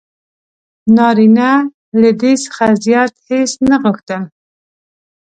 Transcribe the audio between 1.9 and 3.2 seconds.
له دې څخه زیات